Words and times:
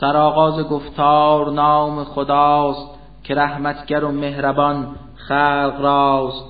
سرآغاز 0.00 0.60
گفتار 0.60 1.50
نام 1.50 2.04
خداست 2.04 2.90
که 3.22 3.34
رحمتگر 3.34 4.04
و 4.04 4.12
مهربان 4.12 4.86
خلق 5.14 5.80
راست. 5.80 6.44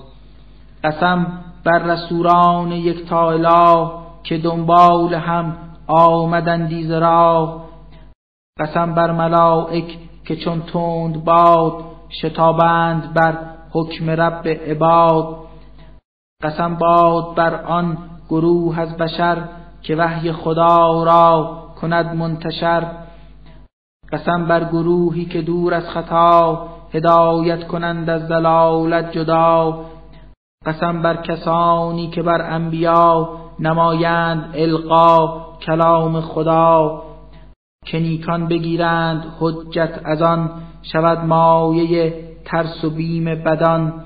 قسم 0.85 1.27
بر 1.65 1.79
رسولان 1.79 2.73
یکتا 2.73 3.31
اله 3.31 3.91
که 4.23 4.39
دنبال 4.39 5.15
هم 5.15 5.57
آمدندی 5.87 6.85
ز 6.85 6.91
راه. 6.91 7.65
قسم 8.61 8.95
بر 8.95 9.11
ملائک 9.13 9.99
که 10.25 10.37
چون 10.37 10.63
تند 10.63 11.25
باد 11.25 11.85
شتابند 12.23 13.15
بر 13.15 13.39
حکم 13.73 14.11
رب 14.11 14.49
عباد. 14.49 15.37
قسم 16.43 16.75
باد 16.75 17.35
بر 17.35 17.55
آن 17.55 17.99
گروه 18.29 18.81
از 18.81 18.97
بشر 18.97 19.39
که 19.83 19.97
وحی 19.97 20.33
خدا 20.33 21.05
را 21.05 21.59
کند 21.81 22.15
منتشر. 22.15 23.10
قسم 24.13 24.45
بر 24.45 24.65
گروهی 24.65 25.25
که 25.25 25.43
دور 25.43 25.75
از 25.75 25.89
خطا 25.89 26.69
هدایت 26.95 27.67
کنند 27.67 28.11
از 28.11 28.29
دلالت 28.29 29.13
جدا. 29.13 29.85
قسم 30.67 31.03
بر 31.03 31.17
کسانی 31.17 32.11
که 32.11 32.23
بر 32.23 32.55
انبیا 32.55 33.29
نمایند 33.61 34.51
القا 34.55 35.45
کلام 35.61 36.21
خدا. 36.21 37.03
که 37.87 38.01
نیکان 38.01 38.49
بگیرند 38.49 39.25
حجت 39.39 40.01
از 40.05 40.23
آن 40.23 40.51
شود 40.83 41.25
مایه 41.25 42.25
ترس 42.45 42.85
و 42.85 42.91
بیم 42.91 43.25
بدان. 43.25 44.05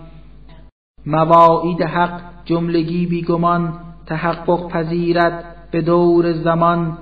مواعید 1.07 1.83
حق 1.83 2.21
جملگی 2.45 3.07
بیگمان 3.07 3.73
تحقق 4.07 4.69
پذیرد 4.69 5.45
به 5.71 5.81
دور 5.81 6.33
زمان. 6.33 6.99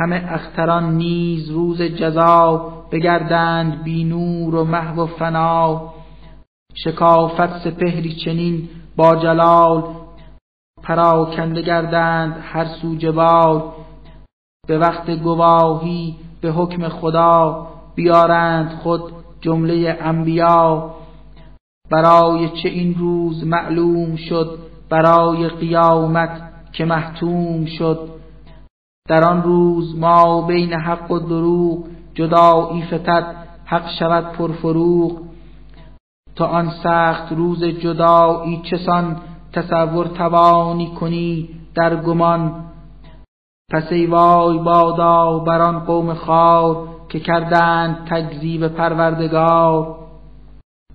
همه 0.00 0.28
اختران 0.30 0.94
نیز 0.94 1.50
روز 1.50 1.82
جزا 1.82 2.72
بگردند 2.92 3.82
بی 3.82 4.04
نور 4.04 4.54
و 4.54 4.64
محو 4.64 5.02
و 5.02 5.06
فنا. 5.06 5.92
شکافت 6.74 7.58
سپهری 7.58 8.14
چنین 8.24 8.68
با 8.96 9.16
جلال 9.16 9.84
پراکنده 10.82 11.62
گردند 11.62 12.36
هر 12.42 12.64
سو 12.64 12.96
جبال 12.96 13.62
به 14.68 14.78
وقت 14.78 15.10
گواهی 15.10 16.16
به 16.40 16.50
حکم 16.52 16.88
خدا 16.88 17.68
بیارند 17.94 18.70
خود 18.70 19.02
جمله 19.40 19.98
انبیا. 20.00 20.94
برای 21.90 22.48
چه 22.62 22.68
این 22.68 22.94
روز 22.94 23.44
معلوم 23.44 24.16
شد؟ 24.16 24.58
برای 24.90 25.48
قیامت 25.48 26.42
که 26.72 26.84
محتوم 26.84 27.66
شد. 27.66 28.17
در 29.08 29.24
آن 29.24 29.42
روز 29.42 29.98
ما 29.98 30.46
بین 30.46 30.72
حق 30.72 31.10
و 31.10 31.18
دروغ 31.18 31.84
جدایی 32.14 32.82
فتد 32.82 33.36
حق 33.64 33.90
شود 33.98 34.32
پرفروغ 34.32 35.12
تا 36.36 36.46
آن 36.46 36.70
سخت 36.82 37.32
روز 37.32 37.64
جدایی 37.64 38.62
چسان 38.62 39.16
تصور 39.52 40.06
توانی 40.06 40.86
کنی 41.00 41.48
در 41.74 41.96
گمان. 41.96 42.64
پس 43.72 43.92
ای 43.92 44.06
وای 44.06 44.58
بادا 44.58 45.38
بر 45.38 45.62
آن 45.62 45.78
قوم 45.78 46.14
خار 46.14 46.88
که 47.08 47.20
کردند 47.20 48.08
تکذیب 48.10 48.68
پروردگار. 48.68 49.96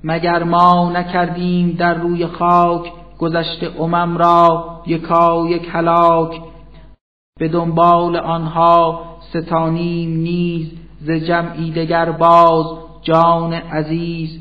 مگر 0.04 0.44
ما 0.44 0.92
نکردیم 0.92 1.72
در 1.72 1.94
روی 1.94 2.28
خاک 2.28 2.92
گذشته 3.20 3.82
امم 3.82 4.18
را 4.18 4.66
یکا 4.88 5.48
یک 5.48 5.70
هلاک 5.72 6.42
به 7.40 7.48
دنبال 7.48 8.16
آنها 8.16 9.06
ستانیم 9.30 10.22
نیز 10.22 10.72
ز 11.02 11.12
جمعی 11.12 11.72
دگر 11.72 12.12
باز 12.12 12.66
جان 13.02 13.54
عزیز 13.54 14.40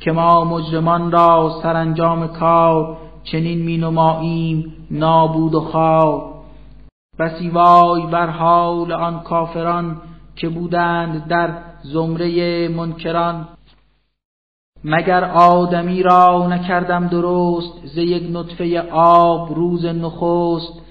که 0.00 0.12
ما 0.12 0.44
مجرمان 0.44 1.12
را 1.12 1.60
سرانجام 1.62 2.26
کار 2.26 2.96
چنین 3.24 3.62
می 3.62 3.78
نماییم 3.78 4.86
نابود 4.90 5.54
و 5.54 5.60
خوار. 5.60 6.34
بسی 7.18 7.48
وای 7.48 8.06
بر 8.06 8.26
حال 8.26 8.92
آن 8.92 9.20
کافران 9.20 10.00
که 10.36 10.48
بودند 10.48 11.26
در 11.28 11.50
زمره 11.82 12.68
منکران. 12.68 13.48
مگر 14.84 15.24
آدمی 15.24 16.02
را 16.02 16.46
نکردم 16.46 17.06
درست 17.06 17.86
ز 17.86 17.98
یک 17.98 18.26
نطفه 18.32 18.90
آب 18.92 19.54
روز 19.54 19.84
نخست 19.84 20.84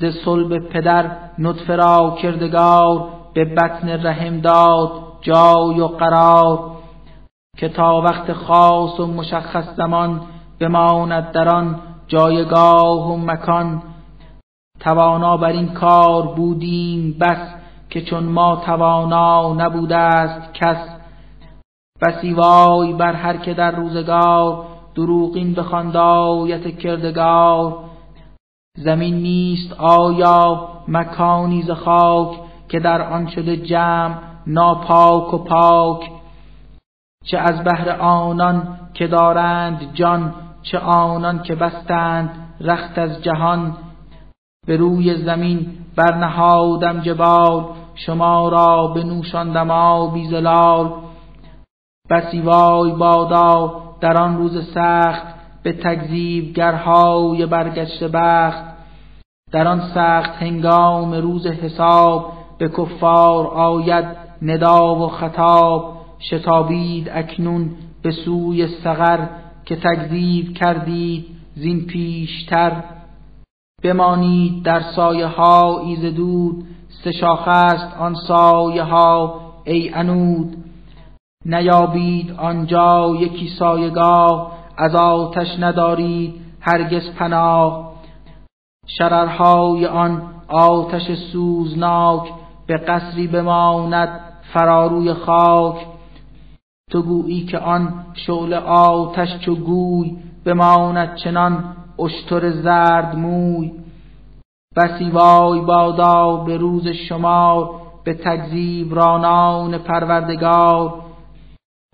ز 0.00 0.04
صلب 0.24 0.68
پدر 0.68 1.10
نطفه 1.38 1.76
را 1.76 2.16
کردگار 2.22 3.08
به 3.34 3.44
بطن 3.44 4.06
رحم 4.06 4.40
داد 4.40 4.90
جای 5.20 5.80
و 5.80 5.86
قرار 5.86 6.70
که 7.56 7.68
تا 7.68 8.00
وقت 8.00 8.32
خاص 8.32 9.00
و 9.00 9.06
مشخص 9.06 9.64
زمان 9.76 10.20
بماند 10.60 11.32
در 11.32 11.48
آن 11.48 11.80
جایگاه 12.06 13.12
و 13.12 13.16
مکان. 13.16 13.82
توانا 14.80 15.36
بر 15.36 15.48
این 15.48 15.68
کار 15.68 16.22
بودیم 16.22 17.16
بس 17.20 17.54
که 17.90 18.02
چون 18.02 18.24
ما 18.24 18.56
توانا 18.56 19.54
نبوده 19.54 19.96
است 19.96 20.54
کس. 20.54 20.88
بسی 22.02 22.32
وای 22.32 22.92
بر 22.92 23.12
هر 23.12 23.36
که 23.36 23.54
در 23.54 23.70
روزگار 23.70 24.64
دروغین 24.94 25.54
بخواند 25.54 25.96
آیت 25.96 26.78
کردگار. 26.78 27.89
زمین 28.76 29.14
نیست 29.14 29.72
آیا 29.78 30.68
مکانی 30.88 31.62
ز 31.62 31.70
خاک 31.70 32.40
که 32.68 32.80
در 32.80 33.02
آن 33.02 33.26
شده 33.26 33.56
جمع 33.56 34.14
ناپاک 34.46 35.34
و 35.34 35.38
پاک؟ 35.38 36.10
چه 37.24 37.38
از 37.38 37.64
بهر 37.64 37.90
آنان 38.00 38.78
که 38.94 39.06
دارند 39.06 39.94
جان 39.94 40.34
چه 40.62 40.78
آنان 40.78 41.42
که 41.42 41.54
بستند 41.54 42.30
رخت 42.60 42.98
از 42.98 43.22
جهان؟ 43.22 43.76
به 44.66 44.76
روی 44.76 45.24
زمین 45.24 45.66
برنهادم 45.96 47.00
جبال 47.00 47.64
شما 47.94 48.48
را 48.48 48.86
بنوشاندم 48.86 49.70
آبی 49.70 50.28
زلال 50.28 50.92
بسی 52.10 52.40
وای 52.40 52.92
بادا 52.92 53.82
در 54.00 54.22
آن 54.22 54.36
روز 54.36 54.72
سخت 54.74 55.39
به 55.62 55.72
تکذیب 55.72 56.52
گرهای 56.54 57.46
برگشته 57.46 58.08
بخت 58.08 58.64
در 59.52 59.68
آن 59.68 59.80
سخت 59.94 60.30
هنگام 60.30 61.14
روز 61.14 61.46
حساب 61.46 62.32
به 62.58 62.68
کفار 62.68 63.46
آید 63.46 64.04
ندا 64.42 64.96
و 64.96 65.08
خطاب 65.08 65.96
شتابید 66.18 67.08
اکنون 67.12 67.70
به 68.02 68.10
سوی 68.10 68.66
سغر 68.66 69.26
که 69.64 69.76
تکذیب 69.76 70.54
کردید 70.54 71.26
زین 71.54 71.86
پیشتر. 71.86 72.82
بمانید 73.82 74.62
در 74.62 74.80
سایه 74.80 75.26
ها 75.26 75.80
ایز 75.80 76.14
دود 76.14 76.66
است 77.46 77.96
آن 77.98 78.14
سایه 78.14 78.82
ها 78.82 79.40
ای 79.64 79.90
انود 79.94 80.56
نیابید 81.46 82.30
آنجا 82.38 83.16
یکی 83.20 83.48
سایگاه 83.48 84.59
از 84.80 84.94
آتش 84.94 85.48
ندارید 85.60 86.34
هرگز 86.60 87.10
پناه. 87.10 87.92
شررهای 88.86 89.86
آن 89.86 90.22
آتش 90.48 91.12
سوزناک 91.32 92.32
به 92.66 92.76
قصری 92.76 93.26
بماند 93.26 94.20
فراروی 94.52 95.14
خاک. 95.14 95.86
تو 96.90 97.02
گویی 97.02 97.44
که 97.46 97.58
آن 97.58 98.04
شعله 98.14 98.56
آتش 98.56 99.38
چو 99.38 99.54
گوی 99.54 100.16
بماند 100.44 101.14
چنان 101.14 101.76
اشتر 101.98 102.50
زرد 102.50 103.16
موی. 103.16 103.72
بسی 104.76 105.10
وای 105.10 105.60
بادا 105.60 106.36
به 106.36 106.56
روز 106.56 106.88
شمار 106.88 107.70
به 108.04 108.14
تکذیب 108.14 108.94
رانان 108.94 109.78
پروردگار. 109.78 111.09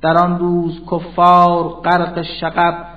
در 0.02 0.19
آن 0.19 0.38
روز 0.38 0.82
کفار 0.90 1.69
غرق 1.69 2.22
شقب 2.22 2.88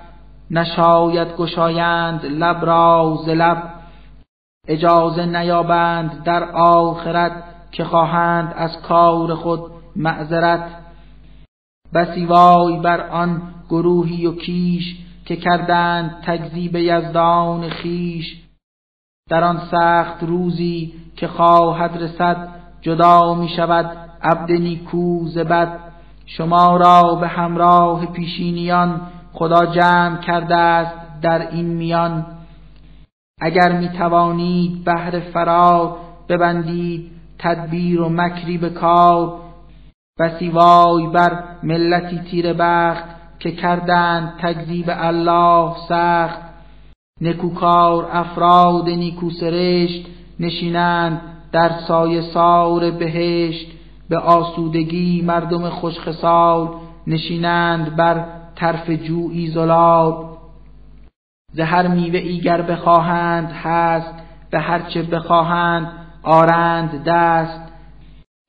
نشاید 0.52 1.36
گشایند 1.38 2.26
لب 2.26 2.66
را 2.66 3.20
ز 3.26 3.30
لب. 3.30 3.64
اجازه 4.68 5.26
نیابند 5.26 6.24
در 6.24 6.44
آخرت 6.52 7.44
که 7.72 7.84
خواهند 7.84 8.54
از 8.58 8.82
کار 8.82 9.36
خود 9.36 9.72
معذرت. 9.96 10.70
بسی 11.94 12.26
وای 12.26 12.80
بر 12.80 13.10
آن 13.10 13.42
گروهی 13.70 14.26
و 14.26 14.36
کیش 14.36 14.98
که 15.26 15.36
کردند 15.36 16.22
تکذیب 16.26 16.76
یزدان 16.76 17.70
خیش 17.70 18.44
در 19.30 19.44
آن 19.44 19.62
سخت 19.72 20.24
روزی 20.24 20.94
که 21.16 21.28
خواهد 21.28 22.04
رسد 22.04 22.50
جدا 22.82 23.34
می 23.34 23.50
شود 23.50 23.98
عبد 24.22 24.52
نیکو 24.52 25.26
بد. 25.26 25.89
شما 26.38 26.78
را 26.78 27.16
به 27.16 27.28
همراه 27.28 28.06
پیشینیان 28.06 29.02
خدا 29.34 29.66
جمع 29.66 30.18
کرده 30.18 30.56
است 30.56 31.22
در 31.22 31.52
این 31.52 31.66
میان. 31.66 32.26
اگر 33.42 33.72
می 33.72 33.90
توانید 33.90 34.84
بهر 34.84 35.20
فرار 35.20 35.98
ببندید 36.30 37.12
تدبیر 37.40 38.02
و 38.02 38.10
مکری 38.10 38.58
به 38.58 38.70
کار 38.70 39.40
بسی 40.20 40.50
وای 40.50 41.08
بر 41.08 41.44
ملتی 41.64 42.20
تیر 42.20 42.54
بخت 42.54 43.04
که 43.40 43.52
کردند 43.52 44.34
تکذیب 44.42 44.86
الله 44.90 45.76
سخت. 45.90 46.40
نکوکار 47.22 48.10
افراد 48.12 48.90
نیکو 48.90 49.30
سرشت 49.30 50.06
نشینند 50.40 51.22
در 51.52 51.72
سایه 51.88 52.22
سار 52.22 52.92
بهشت. 52.92 53.79
به 54.10 54.18
آسودگی 54.18 55.22
مردم 55.22 55.70
خوشخصال 55.70 56.70
نشینند 57.08 57.96
بر 57.96 58.26
طرف 58.56 58.90
جویی 58.90 59.48
زلال. 59.48 60.26
زهر 61.54 61.88
میوه 61.88 62.20
ایگر 62.20 62.62
بخواهند 62.62 63.52
هست 63.52 64.14
به 64.52 64.60
هرچه 64.60 65.04
بخواهند 65.04 65.92
آرند 66.24 67.04
دست. 67.04 67.62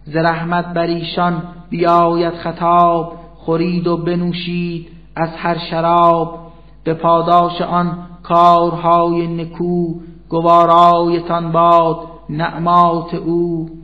ز 0.05 0.17
رحمت 0.17 0.67
بر 0.67 0.87
ایشان 0.87 1.43
بیاید 1.71 2.35
خطاب 2.35 3.13
خورید 3.35 3.87
و 3.87 3.97
بنوشید 3.97 4.89
از 5.17 5.29
هر 5.37 5.59
شراب. 5.59 6.39
به 6.85 6.95
پاداش 6.95 7.63
آن 7.63 8.07
کارهای 8.23 9.27
نکو 9.27 9.95
گوارایتان 10.29 11.53
باد 11.53 11.97
نعمات 12.29 13.15
او. 13.15 13.80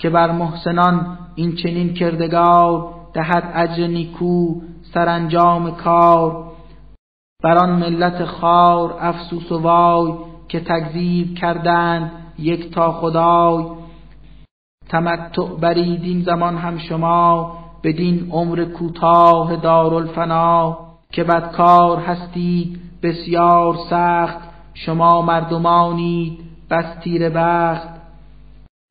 که 0.00 0.10
بر 0.10 0.32
محسنان 0.32 1.18
این 1.34 1.56
چنین 1.56 1.94
کردگار 1.94 2.94
دهد 3.14 3.52
اجر 3.54 3.86
نیکو 3.86 4.60
سرانجام 4.94 5.70
کار. 5.70 6.52
بر 7.42 7.58
آن 7.58 7.70
ملت 7.70 8.24
خار 8.24 8.96
افسوس 9.00 9.52
و 9.52 9.58
وای 9.58 10.12
که 10.48 10.60
تکذیب 10.60 11.34
کردند 11.34 12.10
یک 12.38 12.74
تا 12.74 12.92
خدای. 12.92 13.64
تمتع 14.88 15.46
برید 15.60 16.02
این 16.02 16.22
زمان 16.22 16.56
هم 16.56 16.78
شما 16.78 17.52
بدین 17.84 18.30
عمر 18.30 18.64
کوتاه 18.64 19.56
دارالفنا 19.56 20.78
که 21.12 21.24
بدکار 21.24 21.98
هستید 21.98 22.80
بسیار 23.02 23.76
سخت. 23.90 24.38
شما 24.74 25.22
مردمانید 25.22 26.38
بس 26.70 26.84
تیر 27.02 27.28
بخت 27.28 27.93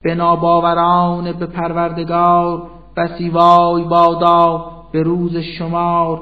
به 0.04 0.16
ناباوران 0.16 1.32
به 1.32 1.46
پروردگار 1.46 2.62
بسی 2.98 3.30
وای 3.30 3.84
بادا 3.84 4.66
به 4.92 5.04
روز 5.04 5.38
شمار. 5.38 6.22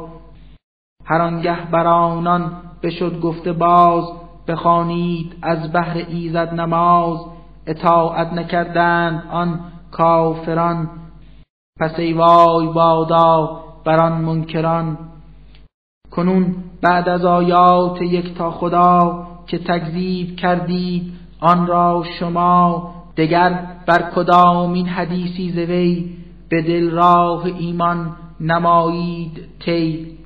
هر 1.05 1.21
آنگه 1.21 1.71
بر 1.71 1.87
آنان 1.87 2.51
بشد 2.83 3.19
گفته 3.19 3.53
باز 3.53 4.03
بخوانید 4.47 5.35
از 5.41 5.71
بهر 5.71 5.97
ایزد 5.97 6.53
نماز. 6.53 7.25
اطاعت 7.67 8.33
نکردند 8.33 9.23
آن 9.31 9.59
کافران. 9.91 10.89
پس 11.79 11.99
ای 11.99 12.13
وای 12.13 12.67
بادا 12.67 13.61
بر 13.85 13.99
آن 13.99 14.21
منکران. 14.21 14.97
کنون 16.11 16.55
بعد 16.81 17.09
از 17.09 17.25
آیات 17.25 18.01
یک 18.01 18.37
تا 18.37 18.51
خدا 18.51 19.27
که 19.47 19.57
تکذیب 19.57 20.35
کردید 20.35 21.13
آن 21.39 21.67
را 21.67 22.03
شما 22.19 22.93
دگر 23.17 23.67
بر 23.85 24.11
کدام 24.15 24.73
این 24.73 24.87
حدیثی 24.87 25.51
زوی 25.51 26.09
به 26.49 26.61
دل 26.61 26.89
راه 26.89 27.45
ایمان 27.45 28.15
نمایید 28.39 29.47
تی 29.59 30.17